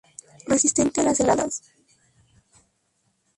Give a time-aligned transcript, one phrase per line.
[0.47, 1.61] Resistente a las heladas.